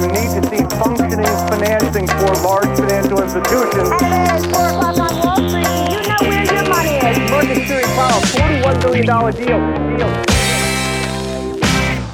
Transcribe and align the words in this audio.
You 0.00 0.08
need 0.16 0.30
to 0.36 0.42
see 0.50 0.62
functioning 0.82 1.34
financing 1.50 2.06
for 2.18 2.32
large 2.48 2.72
financial 2.80 3.18
institutions. 3.22 3.88
Saturday 3.88 4.26
at 4.34 4.42
4 4.42 4.68
o'clock 4.68 4.98
on 4.98 5.12
Wall 5.22 5.38
Street. 5.48 5.66
Do 5.66 5.94
you 5.94 6.02
know 6.06 6.22
where 6.30 6.44
your 6.54 6.64
money 6.74 6.94
is? 6.96 7.30
Market 7.30 7.68
Series 7.68 7.90
Powell, 7.96 8.20
$41 8.20 8.82
billion 8.82 9.06
deal. 9.06 9.98
deal. 9.98 10.10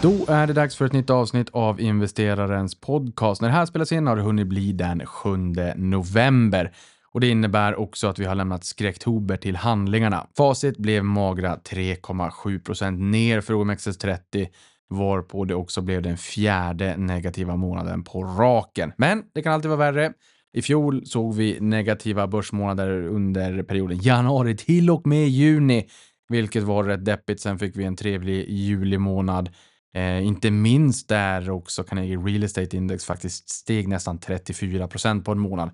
Då 0.02 0.32
är 0.32 0.46
det 0.46 0.52
dags 0.52 0.76
för 0.76 0.84
ett 0.84 0.92
nytt 0.92 1.10
avsnitt 1.10 1.48
av 1.52 1.80
investerarens 1.80 2.80
podcast. 2.80 3.40
När 3.40 3.48
det 3.48 3.54
här 3.54 3.66
spelas 3.66 3.92
in 3.92 4.06
har 4.06 4.16
det 4.16 4.22
hunnit 4.22 4.46
bli 4.46 4.72
den 4.72 5.06
7 5.06 5.36
november. 5.76 6.72
Och 7.12 7.20
det 7.20 7.28
innebär 7.28 7.80
också 7.80 8.06
att 8.06 8.18
vi 8.18 8.24
har 8.24 8.34
lämnat 8.34 8.64
skräcktober 8.64 9.36
till 9.36 9.56
handlingarna. 9.56 10.26
Facit 10.36 10.76
blev 10.76 11.04
magra 11.04 11.56
3,7% 11.56 12.98
ner 13.10 13.40
för 13.40 13.54
OMXS30 13.54 14.46
varpå 14.88 15.44
det 15.44 15.54
också 15.54 15.80
blev 15.82 16.02
den 16.02 16.16
fjärde 16.16 16.96
negativa 16.96 17.56
månaden 17.56 18.04
på 18.04 18.24
raken. 18.24 18.92
Men 18.96 19.22
det 19.34 19.42
kan 19.42 19.52
alltid 19.52 19.70
vara 19.70 19.92
värre. 19.92 20.12
I 20.52 20.62
fjol 20.62 21.06
såg 21.06 21.34
vi 21.34 21.60
negativa 21.60 22.26
börsmånader 22.26 23.06
under 23.06 23.62
perioden 23.62 23.98
januari 23.98 24.56
till 24.56 24.90
och 24.90 25.06
med 25.06 25.28
juni, 25.28 25.88
vilket 26.28 26.62
var 26.62 26.84
rätt 26.84 27.04
deppigt. 27.04 27.40
Sen 27.40 27.58
fick 27.58 27.76
vi 27.76 27.84
en 27.84 27.96
trevlig 27.96 28.50
julimånad. 28.50 29.50
Eh, 29.94 30.26
inte 30.26 30.50
minst 30.50 31.08
där 31.08 31.50
också 31.50 31.84
Carnegie 31.84 32.16
Real 32.16 32.42
Estate 32.42 32.76
Index 32.76 33.04
faktiskt 33.04 33.48
steg 33.48 33.88
nästan 33.88 34.18
34 34.18 34.88
procent 34.88 35.24
på 35.24 35.32
en 35.32 35.38
månad. 35.38 35.70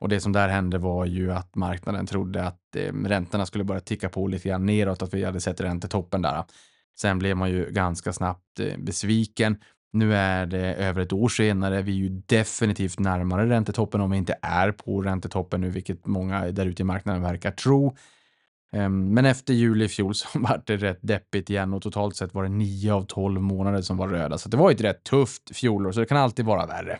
Och 0.00 0.08
det 0.08 0.20
som 0.20 0.32
där 0.32 0.48
hände 0.48 0.78
var 0.78 1.04
ju 1.04 1.32
att 1.32 1.54
marknaden 1.54 2.06
trodde 2.06 2.44
att 2.44 2.76
eh, 2.76 2.92
räntorna 2.92 3.46
skulle 3.46 3.64
börja 3.64 3.80
ticka 3.80 4.08
på 4.08 4.26
lite 4.26 4.48
grann 4.48 4.66
neråt, 4.66 5.02
att 5.02 5.14
vi 5.14 5.24
hade 5.24 5.40
sett 5.40 5.60
räntetoppen 5.60 6.22
där. 6.22 6.44
Sen 7.00 7.18
blev 7.18 7.36
man 7.36 7.50
ju 7.50 7.70
ganska 7.70 8.12
snabbt 8.12 8.60
eh, 8.60 8.78
besviken. 8.78 9.56
Nu 9.92 10.14
är 10.14 10.46
det 10.46 10.74
över 10.74 11.02
ett 11.02 11.12
år 11.12 11.28
senare. 11.28 11.82
Vi 11.82 11.92
är 11.92 11.96
ju 11.96 12.08
definitivt 12.08 12.98
närmare 12.98 13.48
räntetoppen 13.48 14.00
om 14.00 14.10
vi 14.10 14.16
inte 14.16 14.38
är 14.42 14.72
på 14.72 15.02
räntetoppen 15.02 15.60
nu, 15.60 15.70
vilket 15.70 16.06
många 16.06 16.52
där 16.52 16.66
ute 16.66 16.82
i 16.82 16.84
marknaden 16.84 17.22
verkar 17.22 17.50
tro. 17.50 17.96
Ehm, 18.72 19.14
men 19.14 19.26
efter 19.26 19.54
juli 19.54 19.84
i 19.84 19.88
fjol 19.88 20.14
så 20.14 20.28
var 20.38 20.62
det 20.66 20.76
rätt 20.76 20.98
deppigt 21.02 21.50
igen 21.50 21.74
och 21.74 21.82
totalt 21.82 22.16
sett 22.16 22.34
var 22.34 22.42
det 22.42 22.48
9 22.48 22.92
av 22.92 23.06
12 23.06 23.40
månader 23.40 23.82
som 23.82 23.96
var 23.96 24.08
röda. 24.08 24.38
Så 24.38 24.48
det 24.48 24.56
var 24.56 24.70
ett 24.70 24.80
rätt 24.80 25.04
tufft 25.04 25.56
fjolår, 25.56 25.92
så 25.92 26.00
det 26.00 26.06
kan 26.06 26.18
alltid 26.18 26.44
vara 26.44 26.66
värre. 26.66 26.98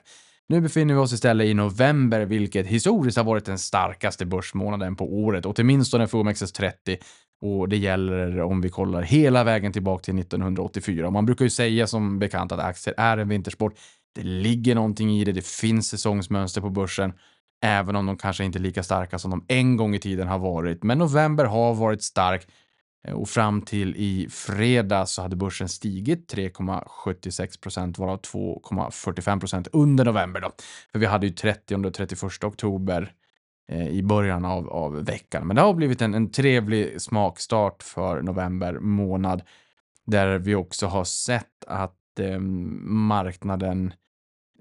Nu 0.49 0.61
befinner 0.61 0.95
vi 0.95 1.01
oss 1.01 1.13
istället 1.13 1.47
i 1.47 1.55
november, 1.55 2.25
vilket 2.25 2.67
historiskt 2.67 3.17
har 3.17 3.25
varit 3.25 3.45
den 3.45 3.59
starkaste 3.59 4.27
börsmånaden 4.27 4.97
på 4.97 5.15
året, 5.15 5.47
åtminstone 5.47 6.07
för 6.07 6.19
OMXS30. 6.19 6.99
Och 7.43 7.69
det 7.69 7.77
gäller 7.77 8.41
om 8.41 8.61
vi 8.61 8.69
kollar 8.71 9.03
hela 9.03 9.45
vägen 9.45 9.73
tillbaka 9.73 10.03
till 10.03 10.19
1984. 10.19 11.11
Man 11.11 11.27
brukar 11.27 11.45
ju 11.45 11.51
säga 11.51 11.87
som 11.87 12.19
bekant 12.19 12.53
att 12.53 12.61
aktier 12.61 12.95
är 12.99 13.19
en 13.19 13.29
vintersport. 13.29 13.75
Det 14.15 14.23
ligger 14.23 14.75
någonting 14.75 15.11
i 15.11 15.25
det, 15.25 15.33
det 15.33 15.47
finns 15.47 15.89
säsongsmönster 15.89 16.61
på 16.61 16.71
börsen, 16.71 17.13
även 17.65 17.97
om 17.97 18.07
de 18.07 18.17
kanske 18.17 18.45
inte 18.45 18.59
är 18.59 18.61
lika 18.61 18.83
starka 18.83 19.19
som 19.19 19.31
de 19.31 19.45
en 19.49 19.77
gång 19.77 19.95
i 19.95 19.99
tiden 19.99 20.29
har 20.29 20.39
varit. 20.39 20.83
Men 20.83 20.99
november 20.99 21.45
har 21.45 21.75
varit 21.75 22.03
stark 22.03 22.49
eh, 23.09 23.15
och 23.15 23.29
fram 23.29 23.63
till 23.63 23.97
i 23.97 24.29
fredag 24.31 25.07
så 25.07 25.23
hade 25.23 25.37
börsen 25.37 25.69
stigit 25.69 26.35
3,76 26.35 27.61
procent, 27.61 27.99
varav 27.99 28.21
2,45 28.21 29.41
procent 29.41 29.69
under 29.73 30.05
november. 30.05 30.41
Då. 30.41 30.51
För 30.93 30.99
vi 30.99 31.07
hade 31.07 31.27
ju 31.27 31.33
30 31.33 31.87
och 31.87 31.95
31 31.95 32.45
oktober 32.45 33.13
Eh, 33.69 33.89
i 33.89 34.03
början 34.03 34.45
av, 34.45 34.69
av 34.69 35.05
veckan. 35.05 35.47
Men 35.47 35.57
det 35.57 35.63
har 35.63 35.75
blivit 35.75 36.03
en, 36.03 36.15
en 36.15 36.31
trevlig 36.31 37.01
smakstart 37.01 37.83
för 37.83 38.23
november 38.23 38.79
månad 38.79 39.43
där 40.07 40.39
vi 40.39 40.55
också 40.55 40.87
har 40.87 41.05
sett 41.05 41.65
att 41.67 42.19
eh, 42.21 42.39
marknaden 42.39 43.95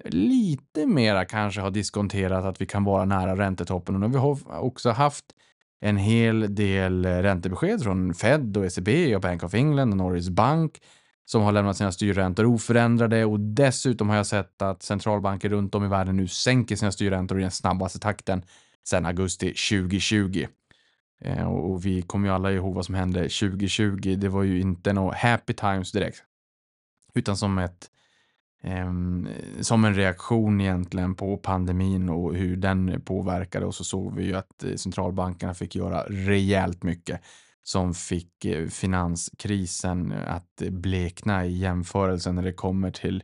lite 0.06 0.86
mera 0.86 1.26
kanske 1.26 1.62
har 1.62 1.72
diskonterat 1.72 2.46
att 2.46 2.62
vi 2.62 2.66
kan 2.66 2.84
vara 2.84 3.06
nära 3.06 3.36
räntetoppen. 3.36 3.96
Och 4.04 4.10
nu 4.10 4.18
har 4.18 4.36
vi 4.36 4.42
också 4.48 4.90
haft 4.92 5.26
en 5.80 5.98
hel 5.98 6.56
del 6.56 7.06
räntebesked 7.06 7.84
från 7.84 8.14
Fed 8.14 8.58
och 8.58 8.66
ECB 8.66 9.16
och 9.16 9.22
Bank 9.22 9.44
of 9.44 9.54
England 9.54 9.92
och 9.92 9.98
Norges 9.98 10.30
Bank 10.30 10.82
som 11.26 11.42
har 11.42 11.52
lämnat 11.52 11.78
sina 11.78 11.92
styrräntor 11.92 12.46
oförändrade 12.46 13.26
och 13.26 13.40
dessutom 13.40 14.10
har 14.10 14.16
jag 14.16 14.28
sett 14.28 14.62
att 14.62 14.84
centralbanker 14.84 15.50
runt 15.50 15.76
om 15.76 15.86
i 15.86 15.88
världen 15.88 16.18
nu 16.18 16.28
sänker 16.28 16.76
sina 16.76 16.92
styrräntor 16.92 17.40
i 17.40 17.42
den 17.42 17.52
snabbaste 17.52 18.00
takten 18.00 18.44
sedan 18.84 19.06
augusti 19.06 19.46
2020. 19.46 20.48
Eh, 21.22 21.48
och 21.48 21.86
vi 21.86 22.02
kommer 22.02 22.28
ju 22.28 22.34
alla 22.34 22.52
ihåg 22.52 22.76
vad 22.76 22.86
som 22.86 22.96
hände 22.96 23.20
2020. 23.20 24.16
Det 24.18 24.30
var 24.30 24.44
ju 24.44 24.62
inte 24.62 24.94
några 24.94 25.16
happy 25.16 25.54
times 25.54 25.92
direkt, 25.92 26.24
utan 27.14 27.38
som 27.38 27.58
ett 27.58 27.90
ehm, 28.64 29.28
som 29.62 29.86
en 29.86 29.96
reaktion 29.96 30.62
egentligen 30.62 31.16
på 31.16 31.38
pandemin 31.38 32.10
och 32.10 32.36
hur 32.36 32.56
den 32.56 33.02
påverkade 33.02 33.66
och 33.66 33.76
så 33.76 33.84
såg 33.84 34.16
vi 34.16 34.26
ju 34.26 34.36
att 34.36 34.64
eh, 34.64 34.76
centralbankerna 34.76 35.54
fick 35.54 35.76
göra 35.76 36.04
rejält 36.10 36.84
mycket 36.84 37.22
som 37.64 37.94
fick 37.94 38.46
eh, 38.46 38.68
finanskrisen 38.68 40.12
att 40.12 40.62
blekna 40.70 41.46
i 41.46 41.58
jämförelse 41.58 42.32
när 42.32 42.44
det 42.44 42.54
kommer 42.54 42.92
till 42.92 43.24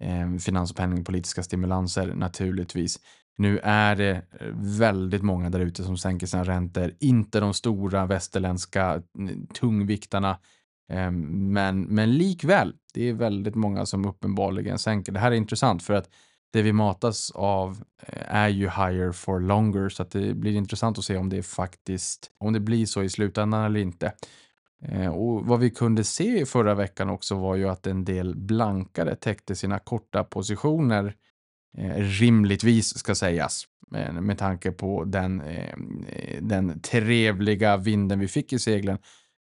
eh, 0.00 0.36
finans 0.36 0.70
och 0.70 0.76
penningpolitiska 0.76 1.42
stimulanser 1.42 2.14
naturligtvis. 2.14 3.00
Nu 3.40 3.58
är 3.62 3.96
det 3.96 4.10
eh, 4.10 4.46
väldigt 4.54 5.22
många 5.22 5.50
där 5.50 5.60
ute 5.60 5.84
som 5.84 5.96
sänker 5.96 6.26
sina 6.26 6.44
räntor, 6.44 6.94
inte 6.98 7.40
de 7.40 7.54
stora 7.54 8.06
västerländska 8.06 9.02
tungviktarna 9.54 10.38
ehm, 10.88 11.52
men, 11.52 11.82
men 11.82 12.12
likväl, 12.12 12.74
det 12.94 13.08
är 13.08 13.12
väldigt 13.12 13.54
många 13.54 13.86
som 13.86 14.04
uppenbarligen 14.04 14.78
sänker. 14.78 15.12
Det 15.12 15.18
här 15.18 15.32
är 15.32 15.36
intressant 15.36 15.82
för 15.82 15.94
att 15.94 16.10
det 16.52 16.62
vi 16.62 16.72
matas 16.72 17.30
av 17.30 17.82
eh, 18.06 18.34
är 18.34 18.48
ju 18.48 18.64
higher 18.64 19.12
for 19.12 19.40
longer 19.40 19.88
så 19.88 20.02
att 20.02 20.10
det 20.10 20.34
blir 20.34 20.56
intressant 20.56 20.98
att 20.98 21.04
se 21.04 21.16
om 21.16 21.28
det 21.28 21.42
faktiskt, 21.42 22.30
om 22.38 22.52
det 22.52 22.60
blir 22.60 22.86
så 22.86 23.02
i 23.02 23.08
slutändan 23.08 23.64
eller 23.64 23.80
inte. 23.80 24.12
Eh, 24.82 25.14
och 25.14 25.46
vad 25.46 25.60
vi 25.60 25.70
kunde 25.70 26.04
se 26.04 26.46
förra 26.46 26.74
veckan 26.74 27.10
också 27.10 27.34
var 27.34 27.56
ju 27.56 27.68
att 27.68 27.86
en 27.86 28.04
del 28.04 28.36
blankare 28.36 29.16
täckte 29.16 29.56
sina 29.56 29.78
korta 29.78 30.24
positioner 30.24 31.04
eh, 31.06 31.12
Eh, 31.78 31.94
rimligtvis 31.96 32.98
ska 32.98 33.14
sägas 33.14 33.66
med 34.20 34.38
tanke 34.38 34.72
på 34.72 35.04
den, 35.04 35.40
eh, 35.40 35.74
den 36.40 36.80
trevliga 36.80 37.76
vinden 37.76 38.18
vi 38.18 38.28
fick 38.28 38.52
i 38.52 38.58
seglen 38.58 38.98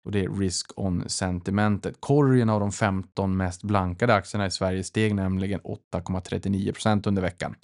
och 0.05 0.11
det 0.11 0.23
är 0.23 0.29
risk 0.29 0.71
on 0.75 1.09
sentimentet. 1.09 1.95
Korgen 1.99 2.49
av 2.49 2.59
de 2.59 2.71
15 2.71 3.37
mest 3.37 3.63
blankade 3.63 4.13
aktierna 4.13 4.45
i 4.45 4.51
Sverige 4.51 4.83
steg 4.83 5.15
nämligen 5.15 5.59
8,39% 5.61 7.07
under 7.07 7.21
veckan. 7.21 7.55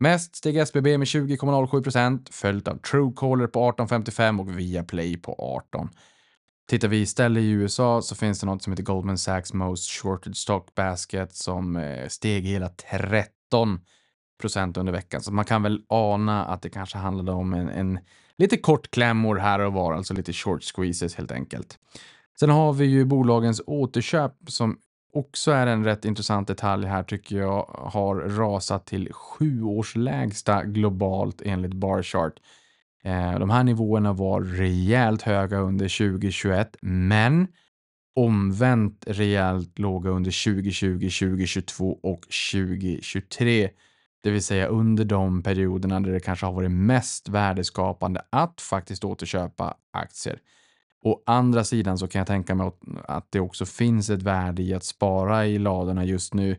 Mest 0.00 0.36
steg 0.36 0.56
SBB 0.56 0.98
med 0.98 1.06
20,07% 1.06 2.28
följt 2.30 2.68
av 2.68 2.78
Truecaller 2.78 3.46
på 3.46 3.72
18,55 3.72 4.40
och 4.40 4.58
Viaplay 4.58 5.16
på 5.16 5.34
18. 5.64 5.88
Tittar 6.70 6.88
vi 6.88 7.00
istället 7.00 7.40
i 7.40 7.50
USA 7.50 8.02
så 8.02 8.14
finns 8.14 8.40
det 8.40 8.46
något 8.46 8.62
som 8.62 8.72
heter 8.72 8.82
Goldman 8.82 9.18
Sachs 9.18 9.52
Most 9.52 9.90
Shorted 9.90 10.36
Stock 10.36 10.74
Basket 10.74 11.34
som 11.34 11.76
eh, 11.76 12.08
steg 12.08 12.44
hela 12.44 12.68
13 12.68 13.80
procent 14.40 14.76
under 14.76 14.92
veckan. 14.92 15.20
Så 15.20 15.32
man 15.32 15.44
kan 15.44 15.62
väl 15.62 15.82
ana 15.88 16.44
att 16.44 16.62
det 16.62 16.70
kanske 16.70 16.98
handlade 16.98 17.32
om 17.32 17.54
en, 17.54 17.68
en 17.68 17.98
lite 18.38 18.56
kortklämmor 18.56 19.36
här 19.36 19.58
och 19.58 19.72
var, 19.72 19.94
alltså 19.94 20.14
lite 20.14 20.32
short 20.32 20.62
squeezes 20.74 21.14
helt 21.14 21.32
enkelt. 21.32 21.78
Sen 22.40 22.50
har 22.50 22.72
vi 22.72 22.84
ju 22.84 23.04
bolagens 23.04 23.62
återköp 23.66 24.32
som 24.46 24.78
också 25.12 25.52
är 25.52 25.66
en 25.66 25.84
rätt 25.84 26.04
intressant 26.04 26.48
detalj 26.48 26.86
här 26.86 27.02
tycker 27.02 27.36
jag 27.36 27.62
har 27.78 28.16
rasat 28.16 28.86
till 28.86 29.12
sju 29.12 29.62
års 29.62 29.96
lägsta 29.96 30.64
globalt 30.64 31.42
enligt 31.44 31.74
Barchart. 31.74 32.40
Eh, 33.04 33.38
de 33.38 33.50
här 33.50 33.64
nivåerna 33.64 34.12
var 34.12 34.40
rejält 34.40 35.22
höga 35.22 35.58
under 35.58 35.98
2021, 35.98 36.76
men 36.80 37.48
omvänt 38.16 39.04
rejält 39.06 39.78
låga 39.78 40.10
under 40.10 40.44
2020, 40.44 40.98
2022 40.98 41.98
och 42.02 42.20
2023. 42.52 43.70
Det 44.24 44.30
vill 44.30 44.44
säga 44.44 44.66
under 44.66 45.04
de 45.04 45.42
perioderna 45.42 46.00
där 46.00 46.12
det 46.12 46.20
kanske 46.20 46.46
har 46.46 46.52
varit 46.52 46.70
mest 46.70 47.28
värdeskapande 47.28 48.22
att 48.30 48.60
faktiskt 48.60 49.04
återköpa 49.04 49.74
aktier. 49.92 50.38
Å 51.02 51.22
andra 51.26 51.64
sidan 51.64 51.98
så 51.98 52.08
kan 52.08 52.18
jag 52.18 52.26
tänka 52.26 52.54
mig 52.54 52.70
att 53.04 53.26
det 53.30 53.40
också 53.40 53.66
finns 53.66 54.10
ett 54.10 54.22
värde 54.22 54.62
i 54.62 54.74
att 54.74 54.84
spara 54.84 55.46
i 55.46 55.58
ladorna 55.58 56.04
just 56.04 56.34
nu, 56.34 56.56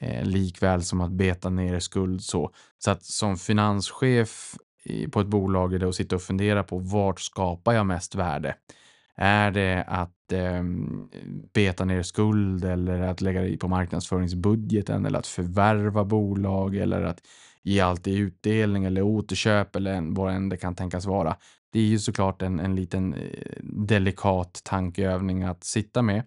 eh, 0.00 0.24
likväl 0.24 0.82
som 0.82 1.00
att 1.00 1.10
beta 1.10 1.50
ner 1.50 1.80
skuld 1.80 2.22
så. 2.22 2.50
Så 2.78 2.90
att 2.90 3.04
som 3.04 3.36
finanschef 3.36 4.54
på 5.10 5.20
ett 5.20 5.26
bolag 5.26 5.74
är 5.74 5.78
det 5.78 5.88
att 5.88 5.94
sitta 5.94 6.16
och 6.16 6.22
fundera 6.22 6.62
på 6.62 6.78
vart 6.78 7.20
skapar 7.20 7.72
jag 7.72 7.86
mest 7.86 8.14
värde? 8.14 8.54
Är 9.20 9.50
det 9.50 9.84
att 9.86 10.32
eh, 10.32 10.62
beta 11.52 11.84
ner 11.84 12.02
skuld 12.02 12.64
eller 12.64 13.00
att 13.00 13.20
lägga 13.20 13.42
det 13.42 13.56
på 13.56 13.68
marknadsföringsbudgeten 13.68 15.06
eller 15.06 15.18
att 15.18 15.26
förvärva 15.26 16.04
bolag 16.04 16.76
eller 16.76 17.02
att 17.02 17.20
ge 17.62 17.80
allt 17.80 18.06
i 18.06 18.16
utdelning 18.16 18.84
eller 18.84 19.02
återköp 19.02 19.76
eller 19.76 20.14
vad 20.14 20.34
än 20.34 20.48
det 20.48 20.56
kan 20.56 20.74
tänkas 20.74 21.06
vara. 21.06 21.36
Det 21.72 21.78
är 21.78 21.84
ju 21.84 21.98
såklart 21.98 22.42
en, 22.42 22.60
en 22.60 22.76
liten 22.76 23.14
eh, 23.14 23.20
delikat 23.62 24.60
tankeövning 24.64 25.42
att 25.42 25.64
sitta 25.64 26.02
med. 26.02 26.22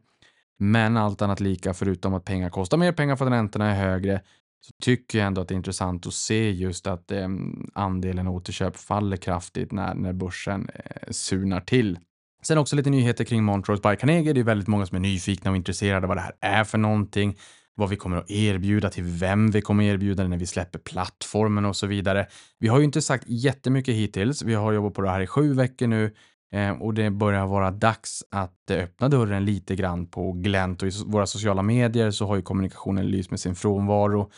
Men 0.58 0.98
allt 0.98 1.22
annat 1.22 1.40
lika, 1.40 1.74
förutom 1.74 2.14
att 2.14 2.26
pengar 2.26 2.50
kostar 2.50 2.78
mer 2.78 2.92
pengar 2.92 3.16
för 3.16 3.26
att 3.26 3.32
räntorna 3.32 3.72
är 3.72 3.76
högre, 3.76 4.22
så 4.60 4.72
tycker 4.82 5.18
jag 5.18 5.28
ändå 5.28 5.42
att 5.42 5.48
det 5.48 5.54
är 5.54 5.58
intressant 5.58 6.08
att 6.08 6.14
se 6.14 6.52
just 6.52 6.88
att 6.88 7.12
eh, 7.12 7.28
andelen 7.74 8.28
återköp 8.28 8.78
faller 8.78 9.18
kraftigt 9.18 9.72
när, 9.72 9.96
när 9.96 10.14
börsen 10.14 10.70
eh, 10.74 11.12
surnar 11.12 11.62
till. 11.62 12.00
Sen 12.44 12.58
också 12.58 12.76
lite 12.76 12.90
nyheter 12.90 13.24
kring 13.24 13.44
Montrose 13.44 13.82
by 13.90 13.96
Carnegie. 13.96 14.34
Det 14.34 14.40
är 14.40 14.44
väldigt 14.44 14.68
många 14.68 14.86
som 14.86 14.96
är 14.96 15.00
nyfikna 15.00 15.52
och 15.52 15.58
intresserade 15.58 16.04
av 16.04 16.08
vad 16.08 16.18
det 16.18 16.22
här 16.22 16.34
är 16.42 16.64
för 16.64 16.78
någonting, 16.78 17.38
vad 17.76 17.90
vi 17.90 17.96
kommer 17.96 18.18
att 18.18 18.32
erbjuda, 18.32 18.90
till 18.90 19.04
vem 19.04 19.52
vi 19.52 19.62
kommer 19.62 19.84
att 19.84 19.94
erbjuda 19.94 20.28
när 20.28 20.38
vi 20.38 20.48
släpper 20.48 20.80
plattformen 20.80 21.66
och 21.66 21.76
så 21.76 21.88
vidare. 21.88 22.28
Vi 22.60 22.68
har 22.68 22.80
ju 22.80 22.86
inte 22.86 23.02
sagt 23.02 23.24
jättemycket 23.28 23.96
hittills. 23.96 24.44
Vi 24.44 24.54
har 24.54 24.72
jobbat 24.72 24.94
på 24.94 25.02
det 25.02 25.10
här 25.10 25.22
i 25.22 25.28
sju 25.28 25.54
veckor 25.54 25.88
nu 25.88 26.14
eh, 26.54 26.72
och 26.72 26.94
det 26.94 27.10
börjar 27.10 27.46
vara 27.46 27.72
dags 27.72 28.24
att 28.32 28.72
öppna 28.72 29.10
dörren 29.10 29.46
lite 29.46 29.76
grann 29.76 30.08
på 30.08 30.32
glänt 30.32 30.82
och 30.82 30.88
i 30.88 30.92
våra 31.06 31.26
sociala 31.26 31.62
medier 31.62 32.12
så 32.12 32.28
har 32.28 32.36
ju 32.36 32.42
kommunikationen 32.42 33.08
lyst 33.08 33.32
med 33.32 33.40
sin 33.40 33.56
frånvaro. 33.56 34.32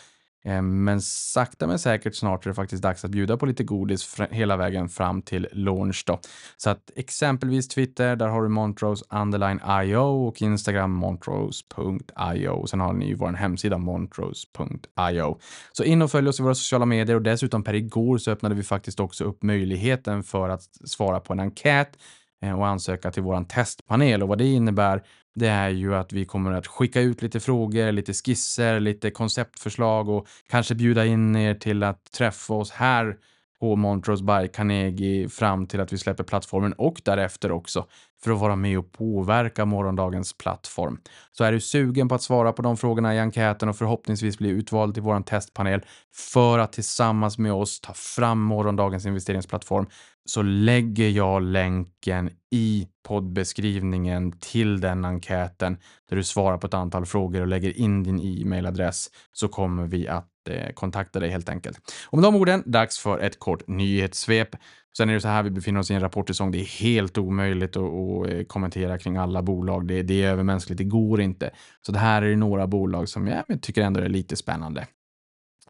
Eh, 0.46 0.62
men 0.62 1.02
sakta 1.02 1.68
men 1.68 1.80
säkert 1.80 2.16
snart 2.16 2.46
är 2.46 2.50
det 2.50 2.54
faktiskt 2.54 2.84
dags 2.84 3.06
att 3.06 3.12
bjuda 3.12 3.38
på 3.38 3.46
lite 3.46 3.64
godis 3.64 4.16
hela 4.32 4.58
vägen 4.58 4.90
fram 4.90 5.22
till 5.22 5.48
launch 5.52 6.04
då. 6.08 6.20
Så 6.58 6.70
att 6.70 6.92
exempelvis 6.96 7.68
Twitter, 7.68 8.16
där 8.16 8.28
har 8.28 8.44
du 8.44 8.50
Montrose 8.50 9.06
underline 9.10 9.60
IO 9.84 10.28
och 10.28 10.42
Instagram 10.42 10.92
montrose.io. 10.92 12.68
Sen 12.68 12.80
har 12.80 12.94
ni 12.94 13.08
ju 13.08 13.16
vår 13.16 13.34
hemsida 13.34 13.78
montrose.io. 13.78 15.38
Så 15.72 15.84
in 15.84 16.02
och 16.02 16.12
följ 16.12 16.30
oss 16.30 16.40
i 16.40 16.44
våra 16.44 16.56
sociala 16.56 16.86
medier 16.86 17.16
och 17.16 17.22
dessutom 17.22 17.64
per 17.64 17.74
igår 17.74 18.18
så 18.18 18.32
öppnade 18.32 18.56
vi 18.56 18.64
faktiskt 18.64 19.00
också 19.00 19.24
upp 19.24 19.44
möjligheten 19.44 20.24
för 20.24 20.50
att 20.50 20.64
svara 20.86 21.20
på 21.20 21.34
en 21.34 21.40
enkät 21.40 21.98
Eh, 22.44 22.60
och 22.60 22.68
ansöka 22.68 23.12
till 23.12 23.24
våran 23.24 23.46
testpanel 23.46 24.24
och 24.24 24.30
vad 24.30 24.38
det 24.38 24.48
innebär 24.48 25.04
det 25.36 25.48
är 25.48 25.70
ju 25.70 25.96
att 25.96 26.14
vi 26.14 26.26
kommer 26.26 26.52
att 26.52 26.68
skicka 26.68 27.02
ut 27.02 27.22
lite 27.22 27.40
frågor, 27.40 27.92
lite 27.92 28.14
skisser, 28.14 28.80
lite 28.80 29.12
konceptförslag 29.12 30.10
och 30.10 30.28
kanske 30.50 30.76
bjuda 30.76 31.06
in 31.06 31.36
er 31.36 31.54
till 31.54 31.84
att 31.84 32.12
träffa 32.12 32.54
oss 32.54 32.72
här 32.72 33.18
på 33.60 33.76
Montrose 33.76 34.24
by 34.24 34.48
Carnegie 34.48 35.30
fram 35.30 35.68
till 35.68 35.80
att 35.80 35.94
vi 35.94 35.98
släpper 35.98 36.24
plattformen 36.24 36.74
och 36.74 37.02
därefter 37.06 37.52
också 37.52 37.86
för 38.24 38.32
att 38.32 38.40
vara 38.40 38.56
med 38.56 38.80
och 38.80 38.92
påverka 38.92 39.66
morgondagens 39.66 40.38
plattform. 40.38 41.00
Så 41.32 41.44
är 41.44 41.52
du 41.52 41.60
sugen 41.60 42.08
på 42.08 42.16
att 42.16 42.22
svara 42.22 42.54
på 42.54 42.62
de 42.62 42.78
frågorna 42.78 43.16
i 43.16 43.20
enkäten 43.20 43.70
och 43.70 43.76
förhoppningsvis 43.76 44.38
bli 44.38 44.50
utvald 44.50 44.94
till 44.94 45.04
vår 45.04 45.22
testpanel 45.22 45.82
för 46.14 46.60
att 46.60 46.74
tillsammans 46.74 47.38
med 47.38 47.54
oss 47.54 47.82
ta 47.82 47.94
fram 47.94 48.42
morgondagens 48.42 49.06
investeringsplattform 49.06 49.88
så 50.26 50.42
lägger 50.42 51.10
jag 51.10 51.42
länken 51.42 52.30
i 52.52 52.88
poddbeskrivningen 53.04 54.32
till 54.40 54.82
den 54.82 55.06
enkäten 55.06 55.78
där 56.10 56.16
du 56.16 56.24
svarar 56.24 56.58
på 56.58 56.68
ett 56.68 56.74
antal 56.74 57.06
frågor 57.06 57.42
och 57.42 57.48
lägger 57.48 57.78
in 57.78 58.04
din 58.04 58.20
e-mailadress 58.20 59.10
så 59.32 59.48
kommer 59.48 59.88
vi 59.88 60.08
att 60.08 60.30
eh, 60.50 60.74
kontakta 60.74 61.20
dig 61.20 61.30
helt 61.30 61.50
enkelt. 61.50 61.80
Och 62.10 62.18
med 62.18 62.24
de 62.24 62.36
orden, 62.36 62.64
dags 62.66 63.00
för 63.00 63.20
ett 63.20 63.40
kort 63.40 63.68
nyhetssvep. 63.68 64.56
Sen 64.98 65.10
är 65.10 65.14
det 65.14 65.22
så 65.22 65.28
här, 65.28 65.44
vi 65.44 65.50
befinner 65.50 65.80
oss 65.80 65.92
i 65.92 65.94
en 65.94 66.02
rapportsäsong. 66.02 66.52
Det 66.52 66.62
är 66.62 66.82
helt 66.82 67.18
omöjligt 67.18 67.78
att, 67.78 67.84
att 67.84 68.30
eh, 68.30 68.44
kommentera 68.44 68.98
kring 68.98 69.18
alla 69.18 69.42
bolag. 69.42 69.88
Det, 69.88 70.04
det 70.04 70.24
är 70.24 70.32
övermänskligt, 70.32 70.78
det 70.78 70.84
går 70.84 71.22
inte. 71.22 71.52
Så 71.86 71.92
det 71.92 72.00
här 72.00 72.22
är 72.22 72.36
några 72.36 72.68
bolag 72.68 73.10
som 73.10 73.28
jag 73.28 73.62
tycker 73.62 73.82
ändå 73.82 74.00
är 74.00 74.10
lite 74.10 74.36
spännande 74.36 74.88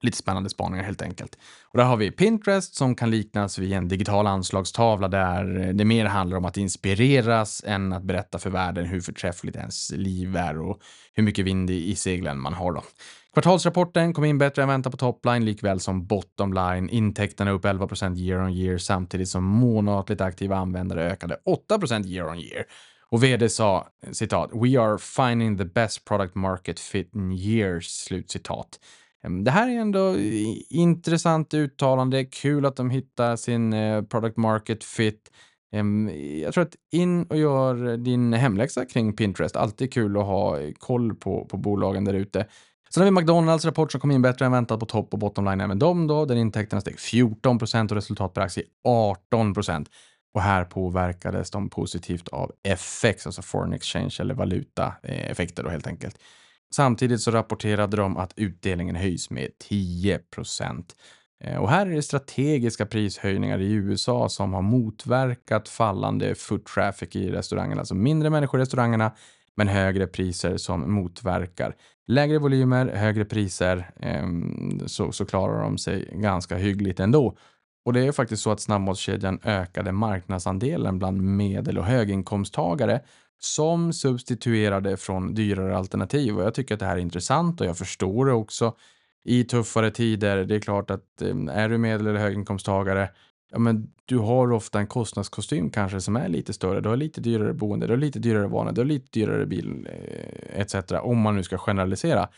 lite 0.03 0.17
spännande 0.17 0.49
spaningar 0.49 0.83
helt 0.83 1.01
enkelt. 1.01 1.37
Och 1.71 1.77
där 1.77 1.85
har 1.85 1.97
vi 1.97 2.11
Pinterest 2.11 2.75
som 2.75 2.95
kan 2.95 3.11
liknas 3.11 3.57
vid 3.57 3.73
en 3.73 3.87
digital 3.87 4.27
anslagstavla 4.27 5.07
där 5.07 5.73
det 5.73 5.85
mer 5.85 6.05
handlar 6.05 6.37
om 6.37 6.45
att 6.45 6.57
inspireras 6.57 7.63
än 7.65 7.93
att 7.93 8.03
berätta 8.03 8.39
för 8.39 8.49
världen 8.49 8.85
hur 8.85 9.01
förträffligt 9.01 9.55
ens 9.55 9.91
liv 9.91 10.35
är 10.35 10.61
och 10.61 10.79
hur 11.13 11.23
mycket 11.23 11.45
vind 11.45 11.69
i, 11.69 11.95
seglen 11.95 12.39
man 12.39 12.53
har 12.53 12.71
då. 12.71 12.83
Kvartalsrapporten 13.33 14.13
kom 14.13 14.25
in 14.25 14.37
bättre 14.37 14.61
än 14.61 14.67
väntat 14.67 14.91
på 14.91 14.97
topline 14.97 15.45
likväl 15.45 15.79
som 15.79 16.05
bottomline. 16.05 16.89
Intäkterna 16.89 17.51
upp 17.51 17.65
11 17.65 17.87
year 18.17 18.43
on 18.43 18.53
year 18.53 18.77
samtidigt 18.77 19.29
som 19.29 19.43
månatligt 19.43 20.21
aktiva 20.21 20.57
användare 20.57 21.11
ökade 21.11 21.37
8 21.45 21.79
year 22.05 22.29
on 22.29 22.39
year. 22.39 22.65
Och 23.09 23.23
vd 23.23 23.49
sa 23.49 23.87
citat 24.11 24.49
“We 24.53 24.79
are 24.79 24.97
finding 24.97 25.57
the 25.57 25.65
best 25.65 26.05
product 26.05 26.35
market 26.35 26.79
fit 26.79 27.15
in 27.15 27.31
years”. 27.31 27.87
Slutcitat. 27.87 28.79
Ehm, 29.23 29.43
det 29.43 29.51
här 29.51 29.69
är 29.69 29.79
ändå 29.79 30.15
intressant 30.69 31.53
uttalande. 31.53 32.25
Kul 32.25 32.65
att 32.65 32.75
de 32.75 32.89
hittar 32.89 33.35
sin 33.35 33.73
eh, 33.73 34.01
product 34.01 34.37
market 34.37 34.83
fit. 34.83 35.31
Ehm, 35.71 36.09
jag 36.41 36.53
tror 36.53 36.61
att 36.61 36.75
in 36.91 37.23
och 37.23 37.37
gör 37.37 37.97
din 37.97 38.33
hemläxa 38.33 38.85
kring 38.85 39.15
Pinterest. 39.15 39.55
Alltid 39.55 39.93
kul 39.93 40.17
att 40.17 40.25
ha 40.25 40.59
eh, 40.59 40.71
koll 40.79 41.15
på, 41.15 41.45
på 41.45 41.57
bolagen 41.57 42.05
där 42.05 42.13
ute. 42.13 42.47
Sen 42.93 43.03
har 43.03 43.11
vi 43.11 43.21
McDonalds 43.21 43.65
rapport 43.65 43.91
som 43.91 44.01
kom 44.01 44.11
in 44.11 44.21
bättre 44.21 44.45
än 44.45 44.51
väntat 44.51 44.79
på 44.79 44.85
topp 44.85 45.13
och 45.13 45.19
bottom 45.19 45.45
line 45.45 45.61
även 45.61 45.79
de 45.79 46.07
då, 46.07 46.25
där 46.25 46.35
intäkterna 46.35 46.81
steg 46.81 46.99
14 46.99 47.59
och 47.61 47.91
resultat 47.91 48.33
per 48.33 48.41
aktie 48.41 48.63
18 48.83 49.53
procent. 49.53 49.89
och 50.33 50.41
här 50.41 50.65
påverkades 50.65 51.51
de 51.51 51.69
positivt 51.69 52.27
av 52.27 52.51
FX, 52.63 53.25
alltså 53.25 53.41
foreign 53.41 53.73
exchange 53.73 54.17
eller 54.19 54.33
valutaeffekter 54.33 55.63
eh, 55.63 55.65
då 55.65 55.71
helt 55.71 55.87
enkelt. 55.87 56.17
Samtidigt 56.75 57.21
så 57.21 57.31
rapporterade 57.31 57.97
de 57.97 58.17
att 58.17 58.33
utdelningen 58.35 58.95
höjs 58.95 59.29
med 59.29 59.49
10 59.69 60.19
procent. 60.19 60.95
Eh, 61.43 61.57
och 61.57 61.69
här 61.69 61.87
är 61.87 61.95
det 61.95 62.01
strategiska 62.01 62.85
prishöjningar 62.85 63.59
i 63.59 63.73
USA 63.73 64.29
som 64.29 64.53
har 64.53 64.61
motverkat 64.61 65.69
fallande 65.69 66.35
foot 66.35 66.65
traffic 66.65 67.15
i 67.15 67.31
restaurangerna, 67.31 67.81
alltså 67.81 67.95
mindre 67.95 68.29
människor 68.29 68.59
i 68.59 68.63
restaurangerna, 68.63 69.11
men 69.55 69.67
högre 69.67 70.07
priser 70.07 70.57
som 70.57 70.93
motverkar. 70.93 71.75
Lägre 72.07 72.39
volymer, 72.39 72.87
högre 72.87 73.25
priser, 73.25 73.91
ehm, 73.99 74.79
så, 74.87 75.11
så 75.11 75.25
klarar 75.25 75.63
de 75.63 75.77
sig 75.77 76.09
ganska 76.13 76.55
hyggligt 76.55 76.99
ändå. 76.99 77.37
Och 77.85 77.93
det 77.93 78.07
är 78.07 78.11
faktiskt 78.11 78.43
så 78.43 78.51
att 78.51 78.59
snabbmatskedjan 78.59 79.39
ökade 79.43 79.91
marknadsandelen 79.91 80.99
bland 80.99 81.21
medel 81.21 81.77
och 81.77 81.85
höginkomsttagare 81.85 83.01
som 83.45 83.93
substituerade 83.93 84.97
från 84.97 85.33
dyrare 85.33 85.77
alternativ. 85.77 86.37
Och 86.37 86.43
jag 86.43 86.53
tycker 86.53 86.73
att 86.73 86.79
det 86.79 86.85
här 86.85 86.95
är 86.95 87.01
intressant 87.01 87.61
och 87.61 87.67
jag 87.67 87.77
förstår 87.77 88.25
det 88.25 88.33
också 88.33 88.75
i 89.23 89.43
tuffare 89.43 89.91
tider. 89.91 90.45
Det 90.45 90.55
är 90.55 90.59
klart 90.59 90.91
att 90.91 91.21
eh, 91.21 91.35
är 91.49 91.69
du 91.69 91.77
medel 91.77 92.07
eller 92.07 92.19
höginkomsttagare, 92.19 93.09
ja, 93.51 93.59
men 93.59 93.87
du 94.05 94.17
har 94.17 94.51
ofta 94.51 94.79
en 94.79 94.87
kostnadskostym 94.87 95.69
kanske 95.69 96.01
som 96.01 96.15
är 96.15 96.29
lite 96.29 96.53
större. 96.53 96.81
Du 96.81 96.89
har 96.89 96.97
lite 96.97 97.21
dyrare 97.21 97.53
boende, 97.53 97.87
du 97.87 97.93
har 97.93 97.97
lite 97.97 98.19
dyrare 98.19 98.47
vana, 98.47 98.71
du 98.71 98.81
har 98.81 98.85
lite 98.85 99.19
dyrare 99.19 99.45
bil 99.45 99.87
eh, 99.89 100.59
etc. 100.59 100.75
Om 101.01 101.19
man 101.19 101.35
nu 101.35 101.43
ska 101.43 101.57
generalisera. 101.57 102.29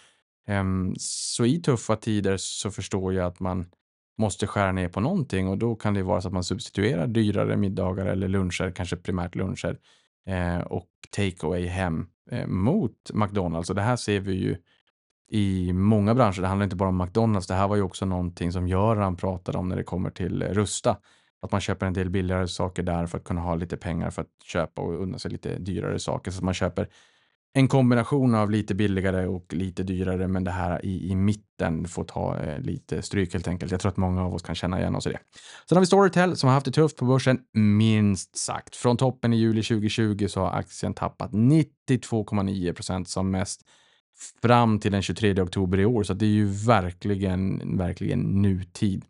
Ehm, 0.48 0.94
så 1.00 1.46
i 1.46 1.62
tuffa 1.62 1.96
tider 1.96 2.38
så 2.38 2.72
förstår 2.72 3.14
jag 3.14 3.26
att 3.26 3.40
man 3.40 3.66
måste 4.18 4.48
skära 4.48 4.72
ner 4.72 4.90
på 4.90 5.00
någonting 5.00 5.48
och 5.48 5.58
då 5.58 5.76
kan 5.76 5.94
det 5.94 6.04
vara 6.04 6.22
så 6.22 6.28
att 6.28 6.34
man 6.34 6.44
substituerar 6.44 7.08
dyrare 7.08 7.58
middagar 7.58 8.06
eller 8.06 8.28
luncher, 8.28 8.72
kanske 8.76 8.96
primärt 8.96 9.36
luncher 9.36 9.78
eh, 10.28 10.60
och 10.60 10.90
takeaway 11.12 11.66
hem 11.66 12.08
eh, 12.32 12.48
mot 12.48 13.12
McDonalds. 13.14 13.70
Och 13.70 13.76
det 13.76 13.82
här 13.82 13.96
ser 13.96 14.20
vi 14.20 14.34
ju 14.34 14.58
i 15.32 15.74
många 15.74 16.16
branscher. 16.16 16.42
Det 16.42 16.48
handlar 16.48 16.64
inte 16.64 16.76
bara 16.76 16.90
om 16.90 16.98
McDonalds. 16.98 17.48
Det 17.48 17.54
här 17.54 17.68
var 17.68 17.76
ju 17.76 17.82
också 17.82 18.06
någonting 18.06 18.52
som 18.52 18.68
Göran 18.68 19.16
pratade 19.16 19.58
om 19.58 19.70
när 19.70 19.76
det 19.76 19.84
kommer 19.84 20.10
till 20.10 20.42
eh, 20.42 20.48
Rusta. 20.48 20.98
Att 21.42 21.52
man 21.52 21.62
köper 21.62 21.86
en 21.86 21.94
del 21.94 22.10
billigare 22.10 22.48
saker 22.48 22.84
där 22.84 23.06
för 23.06 23.18
att 23.18 23.24
kunna 23.24 23.42
ha 23.42 23.56
lite 23.56 23.78
pengar 23.78 24.10
för 24.10 24.22
att 24.22 24.44
köpa 24.44 24.82
och 24.82 25.02
unna 25.02 25.20
sig 25.20 25.32
lite 25.32 25.60
dyrare 25.60 26.00
saker. 26.00 26.32
Så 26.32 26.38
att 26.38 26.44
man 26.44 26.54
köper 26.54 26.88
en 27.58 27.68
kombination 27.68 28.36
av 28.36 28.52
lite 28.52 28.76
billigare 28.76 29.28
och 29.28 29.54
lite 29.54 29.84
dyrare, 29.84 30.28
men 30.28 30.44
det 30.44 30.52
här 30.52 30.86
i, 30.86 31.12
i 31.12 31.16
mitten 31.16 31.88
får 31.88 32.04
ta 32.04 32.38
eh, 32.40 32.60
lite 32.60 33.02
stryk 33.02 33.34
helt 33.34 33.48
enkelt. 33.48 33.72
Jag 33.72 33.82
tror 33.82 33.92
att 33.92 33.98
många 33.98 34.26
av 34.26 34.34
oss 34.36 34.42
kan 34.42 34.56
känna 34.56 34.80
igen 34.80 34.96
oss 34.96 35.08
i 35.08 35.10
det. 35.10 35.20
Sen 35.70 35.76
har 35.76 35.80
vi 35.80 35.86
Storytel 35.86 36.38
som 36.38 36.48
har 36.48 36.54
haft 36.54 36.66
det 36.66 36.72
tufft 36.72 36.98
på 36.98 37.06
börsen, 37.06 37.40
minst 37.54 38.38
sagt. 38.38 38.76
Från 38.76 38.98
toppen 38.98 39.34
i 39.34 39.38
juli 39.38 39.64
2020 39.64 40.28
så 40.28 40.40
har 40.40 40.52
aktien 40.52 40.94
tappat 40.94 41.32
92,9 41.32 42.74
procent 42.74 43.10
som 43.10 43.32
mest 43.32 43.62
fram 44.42 44.80
till 44.80 44.92
den 44.92 45.02
23 45.02 45.42
oktober 45.42 45.80
i 45.80 45.86
år, 45.86 46.04
så 46.04 46.14
det 46.14 46.26
är 46.26 46.30
ju 46.30 46.46
verkligen, 46.46 47.78
verkligen 47.78 48.42
nutid. 48.42 49.04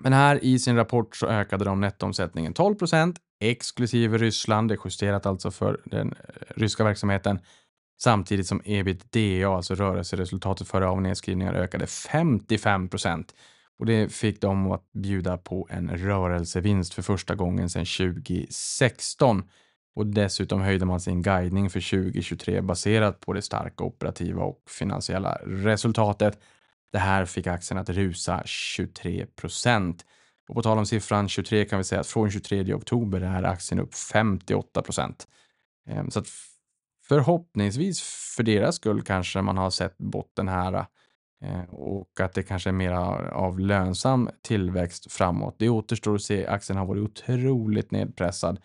Men 0.00 0.12
här 0.12 0.44
i 0.44 0.58
sin 0.58 0.76
rapport 0.76 1.16
så 1.16 1.26
ökade 1.26 1.64
de 1.64 1.80
nettoomsättningen 1.80 2.52
12 2.52 2.74
procent 2.74 3.18
exklusive 3.40 4.18
Ryssland. 4.18 4.68
Det 4.68 4.74
är 4.74 4.78
justerat 4.84 5.26
alltså 5.26 5.50
för 5.50 5.80
den 5.84 6.08
eh, 6.08 6.14
ryska 6.56 6.84
verksamheten 6.84 7.38
samtidigt 7.98 8.46
som 8.46 8.62
ebitda, 8.64 9.48
alltså 9.48 9.74
rörelseresultatet 9.74 10.68
före 10.68 10.86
av 10.86 11.02
nedskrivningar, 11.02 11.54
ökade 11.54 11.86
55 11.86 12.88
procent. 12.88 13.34
Och 13.78 13.86
det 13.86 14.12
fick 14.12 14.40
dem 14.40 14.72
att 14.72 14.92
bjuda 14.92 15.38
på 15.38 15.68
en 15.70 15.90
rörelsevinst 15.90 16.94
för 16.94 17.02
första 17.02 17.34
gången 17.34 17.70
sedan 17.70 17.84
2016. 17.84 19.42
Och 19.94 20.06
dessutom 20.06 20.60
höjde 20.60 20.84
man 20.84 21.00
sin 21.00 21.22
guidning 21.22 21.70
för 21.70 21.90
2023 21.90 22.60
baserat 22.60 23.20
på 23.20 23.32
det 23.32 23.42
starka 23.42 23.84
operativa 23.84 24.42
och 24.42 24.62
finansiella 24.68 25.38
resultatet. 25.44 26.38
Det 26.92 26.98
här 26.98 27.24
fick 27.24 27.46
aktien 27.46 27.78
att 27.78 27.88
rusa 27.88 28.42
23 28.44 29.26
procent. 29.26 30.04
Och 30.48 30.54
på 30.54 30.62
tal 30.62 30.78
om 30.78 30.86
siffran 30.86 31.28
23 31.28 31.64
kan 31.64 31.78
vi 31.78 31.84
säga 31.84 32.00
att 32.00 32.06
från 32.06 32.30
23 32.30 32.74
oktober 32.74 33.20
är 33.20 33.42
aktien 33.42 33.80
upp 33.80 33.94
58 33.94 34.82
procent. 34.82 35.28
Ehm, 35.88 36.10
så 36.10 36.18
att 36.18 36.26
förhoppningsvis 37.08 38.00
för 38.36 38.42
deras 38.42 38.76
skull 38.76 39.02
kanske 39.02 39.42
man 39.42 39.56
har 39.56 39.70
sett 39.70 39.98
botten 39.98 40.48
här. 40.48 40.86
Eh, 41.44 41.74
och 41.74 42.20
att 42.20 42.32
det 42.32 42.42
kanske 42.42 42.70
är 42.70 42.72
mer 42.72 42.92
av 43.32 43.60
lönsam 43.60 44.30
tillväxt 44.42 45.12
framåt. 45.12 45.54
Det 45.58 45.68
återstår 45.68 46.14
att 46.14 46.22
se. 46.22 46.46
Aktien 46.46 46.78
har 46.78 46.86
varit 46.86 47.02
otroligt 47.02 47.90
nedpressad. 47.90 48.60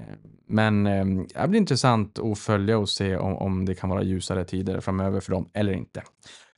Eh, 0.00 0.14
men 0.46 0.86
eh, 0.86 1.04
det 1.42 1.48
blir 1.48 1.60
intressant 1.60 2.18
att 2.18 2.38
följa 2.38 2.78
och 2.78 2.88
se 2.88 3.16
om, 3.16 3.36
om 3.36 3.64
det 3.64 3.74
kan 3.74 3.90
vara 3.90 4.02
ljusare 4.02 4.44
tider 4.44 4.80
framöver 4.80 5.20
för 5.20 5.32
dem 5.32 5.48
eller 5.52 5.72
inte. 5.72 6.02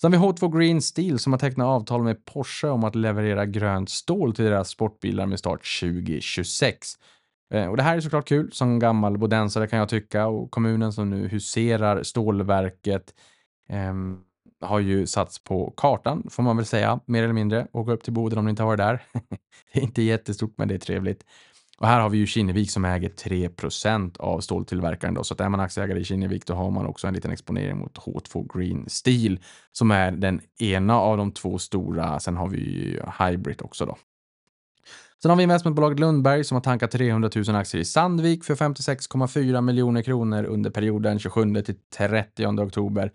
Sen 0.01 0.13
har 0.13 0.21
vi 0.21 0.33
H2 0.33 0.59
Green 0.59 0.83
Steel 0.83 1.19
som 1.19 1.33
har 1.33 1.39
tecknat 1.39 1.67
avtal 1.67 2.03
med 2.03 2.25
Porsche 2.25 2.69
om 2.69 2.85
att 2.85 2.95
leverera 2.95 3.47
grönt 3.47 3.91
stål 3.91 4.35
till 4.35 4.45
deras 4.45 4.69
sportbilar 4.69 5.27
med 5.27 5.39
start 5.39 5.81
2026. 5.81 6.95
Eh, 7.53 7.67
och 7.67 7.77
det 7.77 7.83
här 7.83 7.97
är 7.97 8.01
såklart 8.01 8.29
kul. 8.29 8.53
Som 8.53 8.79
gammal 8.79 9.19
bodensare 9.19 9.67
kan 9.67 9.79
jag 9.79 9.89
tycka 9.89 10.27
och 10.27 10.51
kommunen 10.51 10.93
som 10.93 11.11
nu 11.11 11.29
huserar 11.29 12.03
stålverket 12.03 13.15
eh, 13.69 13.95
har 14.61 14.79
ju 14.79 15.07
satts 15.07 15.45
på 15.45 15.75
kartan 15.77 16.27
får 16.31 16.43
man 16.43 16.57
väl 16.57 16.67
säga, 16.67 17.01
mer 17.07 17.23
eller 17.23 17.35
mindre. 17.35 17.67
Åka 17.73 17.93
upp 17.93 18.03
till 18.03 18.13
Boden 18.13 18.39
om 18.39 18.45
ni 18.45 18.51
inte 18.51 18.63
har 18.63 18.69
varit 18.69 18.79
där. 18.79 19.03
det 19.73 19.81
är 19.81 19.83
inte 19.83 20.03
jättestort, 20.03 20.55
men 20.57 20.69
det 20.69 20.75
är 20.75 20.79
trevligt. 20.79 21.25
Och 21.79 21.89
här 21.89 22.01
har 22.01 22.11
vi 22.11 22.19
ju 22.19 22.27
Kinnevik 22.27 22.71
som 22.71 22.85
äger 22.85 23.09
3% 23.09 24.19
av 24.19 24.41
ståltillverkaren 24.41 25.15
då, 25.15 25.25
så 25.25 25.35
att 25.35 25.41
är 25.41 25.49
man 25.49 25.61
aktieägare 25.61 26.01
i 26.01 26.05
Kinnevik 26.05 26.47
då 26.47 26.55
har 26.55 26.71
man 26.71 26.87
också 26.87 27.07
en 27.07 27.15
liten 27.15 27.31
exponering 27.31 27.79
mot 27.79 27.99
H2 27.99 28.59
Green 28.59 28.85
Steel 28.89 29.41
som 29.73 29.91
är 29.91 30.11
den 30.11 30.41
ena 30.61 30.99
av 30.99 31.17
de 31.17 31.33
två 31.33 31.59
stora. 31.59 32.21
Sen 32.21 32.37
har 32.37 32.49
vi 32.49 32.59
ju 32.59 33.01
Hybrid 33.19 33.63
också 33.63 33.87
då. 33.87 33.97
Sen 35.23 35.31
har 35.31 35.37
vi 35.37 35.43
investmentbolaget 35.43 36.01
Lundberg 36.01 36.45
som 36.45 36.55
har 36.55 36.63
tankat 36.63 36.91
300 36.91 37.31
000 37.35 37.57
aktier 37.57 37.81
i 37.81 37.85
Sandvik 37.85 38.45
för 38.45 38.55
56,4 38.55 39.61
miljoner 39.61 40.03
kronor 40.03 40.45
under 40.45 40.71
perioden 40.71 41.19
27 41.19 41.63
till 41.63 41.75
30 41.97 42.47
oktober 42.47 43.13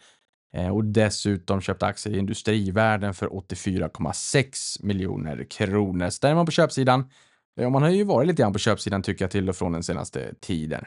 eh, 0.56 0.70
och 0.70 0.86
dessutom 0.86 1.62
köpt 1.62 1.84
aktier 1.84 2.16
i 2.16 2.18
Industrivärden 2.18 3.14
för 3.14 3.28
84,6 3.28 4.86
miljoner 4.86 5.48
kronor. 5.50 6.10
Så 6.10 6.20
där 6.22 6.32
är 6.32 6.36
man 6.36 6.46
på 6.46 6.52
köpsidan. 6.52 7.00
Eh, 7.00 7.64
ja, 7.64 7.70
man 7.70 7.82
har 7.82 7.90
ju 7.90 8.04
varit 8.04 8.28
lite 8.28 8.42
grann 8.42 8.54
på 8.54 8.60
köpsidan 8.60 9.04
tycker 9.04 9.26
jag 9.26 9.32
till 9.32 9.50
och 9.50 9.56
från 9.56 9.72
den 9.72 9.84
senaste 9.84 10.34
tiden. 10.42 10.86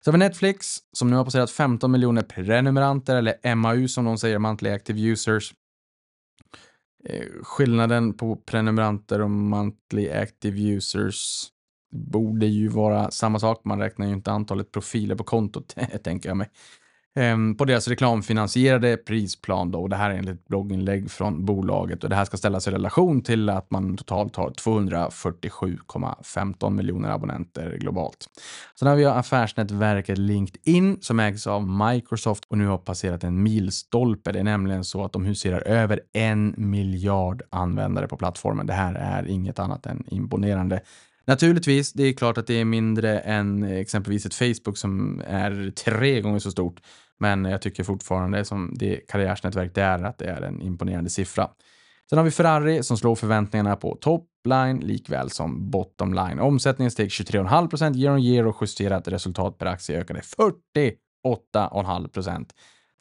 Så 0.00 0.10
har 0.10 0.12
vi 0.12 0.18
Netflix 0.18 0.76
som 0.92 1.10
nu 1.10 1.16
har 1.16 1.24
passerat 1.24 1.50
15 1.50 1.90
miljoner 1.90 2.22
prenumeranter 2.22 3.16
eller 3.16 3.54
MAU 3.54 3.88
som 3.88 4.04
de 4.04 4.18
säger, 4.18 4.38
monthly 4.38 4.70
active 4.70 5.00
users. 5.00 5.52
Eh, 7.08 7.26
skillnaden 7.42 8.14
på 8.14 8.36
prenumeranter 8.36 9.20
och 9.20 9.30
monthly 9.30 10.10
active 10.10 10.60
users 10.60 11.48
borde 11.92 12.46
ju 12.46 12.68
vara 12.68 13.10
samma 13.10 13.38
sak. 13.38 13.64
Man 13.64 13.78
räknar 13.80 14.06
ju 14.06 14.12
inte 14.12 14.32
antalet 14.32 14.72
profiler 14.72 15.14
på 15.14 15.24
kontot, 15.24 15.74
tänker 16.04 16.28
jag 16.28 16.36
mig. 16.36 16.50
Ehm, 17.18 17.56
på 17.56 17.64
deras 17.64 17.88
reklamfinansierade 17.88 18.96
prisplan 18.96 19.70
då. 19.70 19.82
Och 19.82 19.88
det 19.88 19.96
här 19.96 20.10
är 20.10 20.14
enligt 20.14 20.48
blogginlägg 20.48 21.10
från 21.10 21.44
bolaget 21.44 22.04
och 22.04 22.10
det 22.10 22.16
här 22.16 22.24
ska 22.24 22.36
ställas 22.36 22.68
i 22.68 22.70
relation 22.70 23.22
till 23.22 23.48
att 23.48 23.70
man 23.70 23.96
totalt 23.96 24.36
har 24.36 24.50
247,15 24.50 26.70
miljoner 26.70 27.10
abonnenter 27.10 27.76
globalt. 27.80 28.26
Sen 28.78 28.88
har 28.88 28.96
vi 28.96 29.04
affärsnätverket 29.04 30.18
LinkedIn 30.18 30.98
som 31.00 31.20
ägs 31.20 31.46
av 31.46 31.68
Microsoft 31.68 32.44
och 32.48 32.58
nu 32.58 32.66
har 32.66 32.78
passerat 32.78 33.24
en 33.24 33.42
milstolpe. 33.42 34.32
Det 34.32 34.38
är 34.38 34.44
nämligen 34.44 34.84
så 34.84 35.04
att 35.04 35.12
de 35.12 35.24
huserar 35.24 35.60
över 35.60 36.00
en 36.12 36.54
miljard 36.56 37.42
användare 37.50 38.08
på 38.08 38.16
plattformen. 38.16 38.66
Det 38.66 38.72
här 38.72 38.94
är 38.94 39.28
inget 39.28 39.58
annat 39.58 39.86
än 39.86 40.04
imponerande. 40.08 40.80
Naturligtvis, 41.26 41.92
det 41.92 42.02
är 42.02 42.12
klart 42.12 42.38
att 42.38 42.46
det 42.46 42.60
är 42.60 42.64
mindre 42.64 43.18
än 43.18 43.62
eh, 43.62 43.78
exempelvis 43.78 44.26
ett 44.26 44.34
Facebook 44.34 44.78
som 44.78 45.22
är 45.26 45.70
tre 45.70 46.20
gånger 46.20 46.38
så 46.38 46.50
stort. 46.50 46.80
Men 47.18 47.44
jag 47.44 47.62
tycker 47.62 47.84
fortfarande 47.84 48.44
som 48.44 48.74
det 48.78 48.96
karriärsnätverk 48.96 49.74
det 49.74 49.82
är 49.82 50.04
att 50.04 50.18
det 50.18 50.30
är 50.30 50.42
en 50.42 50.60
imponerande 50.60 51.10
siffra. 51.10 51.48
Sen 52.10 52.18
har 52.18 52.24
vi 52.24 52.30
Ferrari 52.30 52.82
som 52.82 52.98
slår 52.98 53.14
förväntningarna 53.14 53.76
på 53.76 53.98
topline 54.00 54.80
likväl 54.80 55.30
som 55.30 55.70
bottom 55.70 56.14
line. 56.14 56.40
Omsättningen 56.40 56.90
steg 56.90 57.08
23,5 57.08 57.96
year 57.96 58.14
on 58.14 58.20
year 58.20 58.46
och 58.46 58.56
justerat 58.60 59.08
resultat 59.08 59.58
per 59.58 59.66
aktie 59.66 60.00
ökade 60.00 60.20
48,5% 60.20 62.46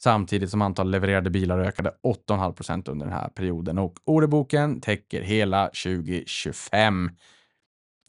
samtidigt 0.03 0.49
som 0.49 0.61
antal 0.61 0.91
levererade 0.91 1.29
bilar 1.29 1.59
ökade 1.59 1.91
8,5% 2.27 2.89
under 2.89 3.05
den 3.05 3.15
här 3.15 3.29
perioden 3.29 3.77
och 3.77 3.99
orderboken 4.05 4.81
täcker 4.81 5.21
hela 5.21 5.67
2025. 5.67 7.09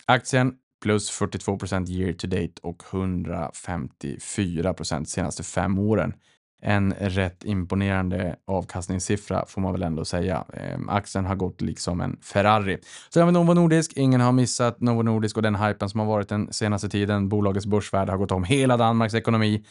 Aktien 0.06 0.54
plus 0.86 1.20
42% 1.20 1.90
year 1.90 2.12
to 2.12 2.26
date 2.26 2.52
och 2.62 2.82
154% 2.82 5.04
senaste 5.04 5.42
fem 5.42 5.78
åren. 5.78 6.14
En 6.62 6.92
rätt 6.92 7.44
imponerande 7.44 8.36
avkastningssiffra 8.46 9.44
får 9.46 9.60
man 9.60 9.72
väl 9.72 9.82
ändå 9.82 10.04
säga. 10.04 10.44
Ehm, 10.52 10.88
aktien 10.88 11.26
har 11.26 11.34
gått 11.34 11.60
liksom 11.60 12.00
en 12.00 12.18
Ferrari. 12.22 12.78
Sen 13.10 13.22
har 13.22 13.26
vi 13.26 13.32
Novo 13.32 13.54
Nordisk. 13.54 13.92
Ingen 13.96 14.20
har 14.20 14.32
missat 14.32 14.80
Novo 14.80 15.02
Nordisk 15.02 15.36
och 15.36 15.42
den 15.42 15.56
hypen 15.56 15.88
som 15.88 16.00
har 16.00 16.06
varit 16.06 16.28
den 16.28 16.52
senaste 16.52 16.88
tiden. 16.88 17.28
Bolagets 17.28 17.66
börsvärde 17.66 18.12
har 18.12 18.18
gått 18.18 18.32
om 18.32 18.44
hela 18.44 18.76
Danmarks 18.76 19.14
ekonomi. 19.14 19.64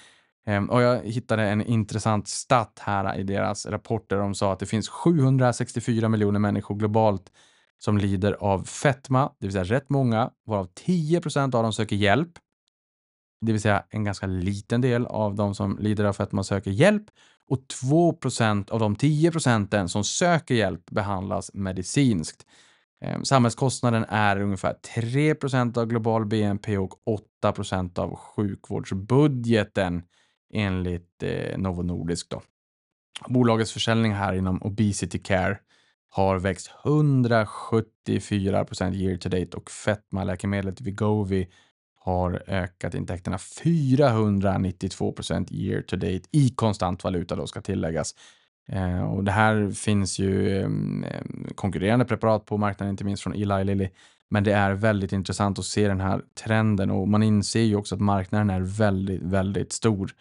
Ehm, 0.46 0.70
och 0.70 0.82
jag 0.82 1.04
hittade 1.04 1.44
en 1.44 1.62
intressant 1.62 2.28
stat 2.28 2.80
här 2.82 3.20
i 3.20 3.24
deras 3.24 3.66
rapporter. 3.66 4.18
De 4.18 4.36
sa 4.36 4.54
att 4.54 4.60
det 4.60 4.66
finns 4.66 4.90
764 4.90 6.10
miljoner 6.10 6.40
människor 6.40 6.76
globalt 6.76 7.32
som 7.78 7.98
lider 7.98 8.34
av 8.34 8.64
fetma, 8.64 9.32
det 9.40 9.48
vill 9.48 9.52
säga 9.52 9.64
rätt 9.64 9.90
många, 9.90 10.32
varav 10.46 10.70
10 10.74 11.22
procent 11.22 11.56
av 11.56 11.64
dem 11.64 11.74
söker 11.74 11.96
hjälp. 11.96 12.32
Det 13.42 13.52
vill 13.52 13.62
säga 13.62 13.84
en 13.90 14.04
ganska 14.04 14.28
liten 14.28 14.82
del 14.82 15.06
av 15.06 15.36
de 15.36 15.56
som 15.56 15.78
lider 15.80 16.06
av 16.06 16.14
fetma 16.14 16.44
söker 16.44 16.72
hjälp 16.72 17.04
och 17.48 17.68
2 17.68 18.14
procent 18.14 18.70
av 18.70 18.80
de 18.80 18.96
10 18.96 19.32
procenten 19.32 19.90
som 19.90 20.04
söker 20.04 20.56
hjälp 20.56 20.86
behandlas 20.86 21.52
medicinskt. 21.54 22.46
Ehm, 23.02 23.26
samhällskostnaden 23.26 24.06
är 24.10 24.42
ungefär 24.42 24.74
3 24.74 25.36
procent 25.36 25.78
av 25.78 25.86
global 25.86 26.26
BNP 26.26 26.78
och 26.78 26.94
8 27.06 27.52
procent 27.52 28.00
av 28.00 28.16
sjukvårdsbudgeten 28.16 30.04
enligt 30.54 31.24
eh, 31.24 31.58
Novo 31.58 31.82
Nordisk. 31.82 32.30
Då. 32.30 32.42
Bolagets 33.28 33.72
försäljning 33.72 34.14
här 34.14 34.34
inom 34.34 34.64
Obesity 34.64 35.20
Care 35.20 35.60
har 36.16 36.40
växt 36.40 36.72
174 36.86 38.66
procent 38.66 38.96
year 38.96 39.18
to 39.18 39.30
date 39.30 39.58
och 39.58 39.72
fetmaläkemedlet 39.72 40.82
Vigovi 40.82 41.48
har 42.00 42.44
ökat 42.48 42.94
intäkterna 42.94 43.38
492 43.38 45.12
procent 45.12 45.52
year 45.52 45.82
to 45.82 45.96
date 45.96 46.22
i 46.32 46.50
konstant 46.50 47.04
valuta 47.04 47.36
då 47.36 47.48
ska 47.48 47.62
tilläggas. 47.62 48.16
Eh, 48.68 49.04
och 49.04 49.24
det 49.24 49.32
här 49.32 49.72
finns 49.72 50.20
ju 50.20 50.62
eh, 50.62 50.70
konkurrerande 51.56 52.06
preparat 52.06 52.46
på 52.46 52.58
marknaden, 52.58 52.94
inte 52.94 53.04
minst 53.04 53.24
från 53.24 53.34
Eli 53.34 53.64
Lilly. 53.64 53.90
Men 54.30 54.44
det 54.44 54.54
är 54.54 54.74
väldigt 54.74 55.14
intressant 55.14 55.60
att 55.60 55.66
se 55.66 55.88
den 55.88 56.02
här 56.02 56.22
trenden 56.44 56.92
och 56.92 57.08
man 57.08 57.24
inser 57.24 57.62
ju 57.62 57.76
också 57.76 57.96
att 57.96 58.02
marknaden 58.02 58.50
är 58.50 58.62
väldigt, 58.62 59.22
väldigt 59.22 59.72
stor. 59.72 60.12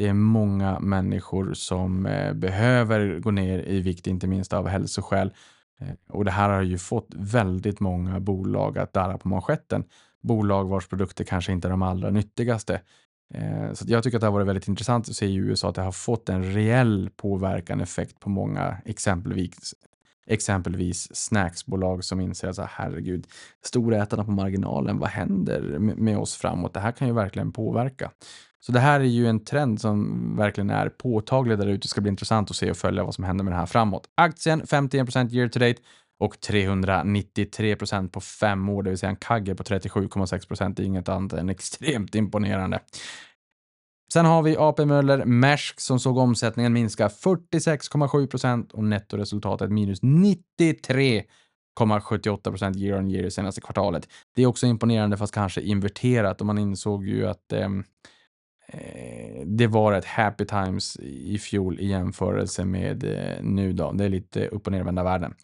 Det 0.00 0.08
är 0.08 0.12
många 0.12 0.80
människor 0.80 1.54
som 1.54 2.06
eh, 2.06 2.32
behöver 2.32 3.18
gå 3.18 3.30
ner 3.30 3.68
i 3.68 3.80
vikt, 3.80 4.06
inte 4.06 4.26
minst 4.26 4.52
av 4.52 4.68
hälsoskäl. 4.68 5.32
Eh, 5.80 5.88
och 6.08 6.24
det 6.24 6.30
här 6.30 6.50
har 6.50 6.62
ju 6.62 6.78
fått 6.78 7.08
väldigt 7.16 7.80
många 7.80 8.20
bolag 8.20 8.78
att 8.78 8.92
darra 8.92 9.18
på 9.18 9.28
manschetten. 9.28 9.84
Bolag 10.22 10.68
vars 10.68 10.88
produkter 10.88 11.24
kanske 11.24 11.52
inte 11.52 11.68
är 11.68 11.70
de 11.70 11.82
allra 11.82 12.10
nyttigaste. 12.10 12.80
Eh, 13.34 13.72
så 13.72 13.84
jag 13.88 14.02
tycker 14.02 14.16
att 14.16 14.20
det 14.20 14.26
har 14.26 14.32
varit 14.32 14.46
väldigt 14.46 14.68
intressant 14.68 15.08
att 15.08 15.16
se 15.16 15.26
i 15.26 15.34
USA 15.34 15.68
att 15.68 15.74
det 15.74 15.82
har 15.82 15.92
fått 15.92 16.28
en 16.28 16.52
reell 16.52 17.10
påverkan, 17.16 17.80
effekt 17.80 18.20
på 18.20 18.30
många, 18.30 18.76
exempelvis 18.84 19.74
exempelvis 20.26 21.16
snacksbolag 21.16 22.04
som 22.04 22.20
inser 22.20 22.48
att 22.48 22.70
herregud, 22.70 23.26
storätarna 23.64 24.24
på 24.24 24.30
marginalen, 24.30 24.98
vad 24.98 25.10
händer 25.10 25.78
med 25.78 26.18
oss 26.18 26.34
framåt? 26.34 26.74
Det 26.74 26.80
här 26.80 26.92
kan 26.92 27.08
ju 27.08 27.14
verkligen 27.14 27.52
påverka. 27.52 28.10
Så 28.60 28.72
det 28.72 28.80
här 28.80 29.00
är 29.00 29.04
ju 29.04 29.26
en 29.26 29.44
trend 29.44 29.80
som 29.80 30.36
verkligen 30.36 30.70
är 30.70 30.88
påtaglig 30.88 31.58
där 31.58 31.66
ute. 31.66 31.84
Det 31.84 31.88
ska 31.88 32.00
bli 32.00 32.10
intressant 32.10 32.50
att 32.50 32.56
se 32.56 32.70
och 32.70 32.76
följa 32.76 33.04
vad 33.04 33.14
som 33.14 33.24
händer 33.24 33.44
med 33.44 33.52
det 33.52 33.56
här 33.56 33.66
framåt. 33.66 34.08
Aktien 34.14 34.62
51% 34.62 35.34
year 35.34 35.48
to 35.48 35.58
date 35.58 35.80
och 36.20 36.36
393% 36.36 38.08
på 38.08 38.20
fem 38.20 38.68
år, 38.68 38.82
det 38.82 38.90
vill 38.90 38.98
säga 38.98 39.10
en 39.10 39.16
kagge 39.16 39.54
på 39.54 39.62
37,6 39.62 40.74
Det 40.74 40.82
är 40.82 40.86
inget 40.86 41.08
annat 41.08 41.32
än 41.32 41.48
extremt 41.48 42.14
imponerande. 42.14 42.80
Sen 44.12 44.26
har 44.26 44.42
vi 44.42 44.56
AP 44.56 44.84
Möller 44.84 45.24
Maersk 45.24 45.80
som 45.80 46.00
såg 46.00 46.18
omsättningen 46.18 46.72
minska 46.72 47.08
46,7% 47.08 48.72
och 48.72 48.84
nettoresultatet 48.84 49.70
minus 49.70 50.02
93,78 50.02 52.78
year 52.78 52.98
on 52.98 53.10
year 53.10 53.30
senaste 53.30 53.60
kvartalet. 53.60 54.08
Det 54.34 54.42
är 54.42 54.46
också 54.46 54.66
imponerande 54.66 55.16
fast 55.16 55.34
kanske 55.34 55.60
inverterat 55.60 56.40
och 56.40 56.46
man 56.46 56.58
insåg 56.58 57.06
ju 57.06 57.26
att 57.26 57.52
eh, 57.52 57.68
Eh, 58.72 59.46
det 59.46 59.66
var 59.66 59.92
ett 59.92 60.04
happy 60.04 60.44
times 60.44 60.96
i 61.00 61.38
fjol 61.38 61.80
i 61.80 61.86
jämförelse 61.86 62.64
med 62.64 63.04
eh, 63.04 63.42
nu 63.42 63.72
då. 63.72 63.92
Det 63.92 64.04
är 64.04 64.08
lite 64.08 64.46
upp 64.48 64.66
och 64.66 64.72
nervända 64.72 65.02
världen. 65.02 65.34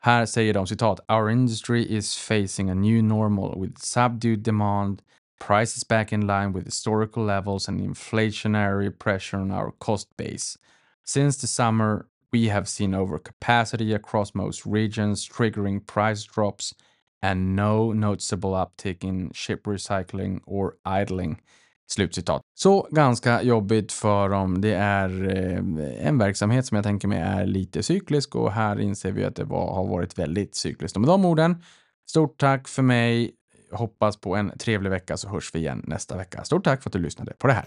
Här 0.00 0.26
säger 0.26 0.54
de 0.54 0.66
citat 0.66 1.00
“Our 1.08 1.30
industry 1.30 1.86
is 1.96 2.16
facing 2.16 2.70
a 2.70 2.74
new 2.74 3.04
normal 3.04 3.60
with 3.60 3.80
subdued 3.80 4.38
demand 4.38 5.02
prices 5.46 5.88
back 5.88 6.12
in 6.12 6.26
line 6.26 6.52
with 6.52 6.64
historical 6.64 7.26
levels 7.26 7.68
and 7.68 7.80
inflationary 7.80 8.90
pressure 8.98 9.36
on 9.36 9.50
our 9.50 9.72
cost 9.78 10.16
base. 10.16 10.58
Since 11.04 11.40
the 11.40 11.46
summer 11.46 12.04
We 12.30 12.48
have 12.48 12.68
seen 12.68 12.92
overcapacity 12.92 13.94
across 13.94 14.34
most 14.34 14.66
regions, 14.66 15.26
triggering 15.26 15.86
price 15.86 16.24
drops 16.24 16.74
and 17.22 17.56
no 17.56 17.92
noticeable 17.92 18.52
uptick 18.52 19.02
in 19.02 19.30
ship 19.32 19.64
recycling 19.64 20.40
or 20.46 20.76
idling. 20.84 21.40
Slutcitat. 21.90 22.42
Så 22.54 22.88
ganska 22.90 23.42
jobbigt 23.42 23.92
för 23.92 24.28
dem. 24.28 24.60
Det 24.60 24.74
är 24.74 25.36
eh, 25.36 26.06
en 26.06 26.18
verksamhet 26.18 26.66
som 26.66 26.74
jag 26.74 26.84
tänker 26.84 27.08
mig 27.08 27.18
är 27.18 27.46
lite 27.46 27.82
cyklisk 27.82 28.34
och 28.34 28.52
här 28.52 28.80
inser 28.80 29.12
vi 29.12 29.24
att 29.24 29.36
det 29.36 29.44
var, 29.44 29.74
har 29.74 29.86
varit 29.86 30.18
väldigt 30.18 30.54
cykliskt. 30.54 30.96
Och 30.96 31.00
med 31.00 31.08
de 31.08 31.24
orden, 31.24 31.62
stort 32.10 32.40
tack 32.40 32.68
för 32.68 32.82
mig. 32.82 33.34
Hoppas 33.72 34.16
på 34.16 34.36
en 34.36 34.58
trevlig 34.58 34.90
vecka 34.90 35.16
så 35.16 35.28
hörs 35.28 35.54
vi 35.54 35.58
igen 35.58 35.84
nästa 35.86 36.16
vecka. 36.16 36.44
Stort 36.44 36.64
tack 36.64 36.82
för 36.82 36.88
att 36.88 36.92
du 36.92 36.98
lyssnade 36.98 37.32
på 37.38 37.46
det 37.46 37.52
här. 37.52 37.66